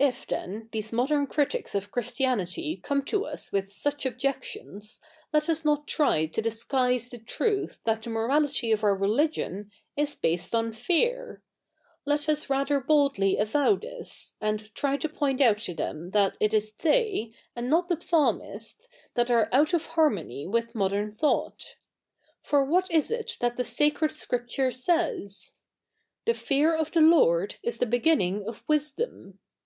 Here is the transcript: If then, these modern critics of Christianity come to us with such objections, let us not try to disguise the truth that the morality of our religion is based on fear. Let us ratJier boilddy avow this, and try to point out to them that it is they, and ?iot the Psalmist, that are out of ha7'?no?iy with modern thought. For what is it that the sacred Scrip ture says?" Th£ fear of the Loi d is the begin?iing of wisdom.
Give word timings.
If 0.00 0.26
then, 0.26 0.70
these 0.72 0.92
modern 0.92 1.28
critics 1.28 1.72
of 1.72 1.92
Christianity 1.92 2.80
come 2.82 3.04
to 3.04 3.26
us 3.26 3.52
with 3.52 3.70
such 3.72 4.04
objections, 4.04 5.00
let 5.32 5.48
us 5.48 5.64
not 5.64 5.86
try 5.86 6.26
to 6.26 6.42
disguise 6.42 7.08
the 7.10 7.18
truth 7.20 7.78
that 7.84 8.02
the 8.02 8.10
morality 8.10 8.72
of 8.72 8.82
our 8.82 8.96
religion 8.96 9.70
is 9.96 10.16
based 10.16 10.52
on 10.52 10.72
fear. 10.72 11.42
Let 12.04 12.28
us 12.28 12.48
ratJier 12.48 12.84
boilddy 12.84 13.38
avow 13.40 13.76
this, 13.76 14.32
and 14.40 14.74
try 14.74 14.96
to 14.96 15.08
point 15.08 15.40
out 15.40 15.58
to 15.58 15.74
them 15.74 16.10
that 16.10 16.36
it 16.40 16.52
is 16.52 16.72
they, 16.72 17.30
and 17.54 17.70
?iot 17.70 17.86
the 17.86 18.00
Psalmist, 18.00 18.88
that 19.14 19.30
are 19.30 19.48
out 19.52 19.72
of 19.74 19.86
ha7'?no?iy 19.90 20.50
with 20.50 20.74
modern 20.74 21.12
thought. 21.14 21.76
For 22.42 22.64
what 22.64 22.90
is 22.90 23.12
it 23.12 23.36
that 23.38 23.54
the 23.54 23.62
sacred 23.64 24.10
Scrip 24.10 24.48
ture 24.48 24.72
says?" 24.72 25.54
Th£ 26.26 26.34
fear 26.34 26.74
of 26.74 26.90
the 26.90 27.00
Loi 27.00 27.46
d 27.46 27.56
is 27.62 27.78
the 27.78 27.86
begin?iing 27.86 28.42
of 28.44 28.64
wisdom. 28.66 29.38